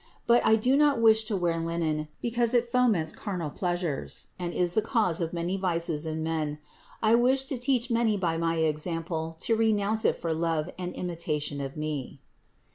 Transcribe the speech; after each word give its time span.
But 0.25 0.43
I 0.43 0.55
do 0.55 0.75
not 0.75 0.99
wish 0.99 1.25
to 1.25 1.37
wear 1.37 1.59
linen, 1.59 2.07
because 2.23 2.55
it 2.55 2.65
foments 2.65 3.11
carnal 3.11 3.51
pleasures, 3.51 4.25
and 4.39 4.51
is 4.51 4.73
the 4.73 4.81
cause 4.81 5.21
of 5.21 5.31
many 5.31 5.57
vices 5.57 6.07
in 6.07 6.23
men. 6.23 6.57
I 7.03 7.13
wish 7.13 7.43
to 7.43 7.55
teach 7.59 7.91
many 7.91 8.17
by 8.17 8.35
my 8.35 8.55
example 8.55 9.37
to 9.41 9.55
renounce 9.55 10.03
it 10.03 10.15
for 10.15 10.33
love 10.33 10.71
and 10.79 10.91
imitation 10.95 11.61
of 11.61 11.77
Me." 11.77 12.19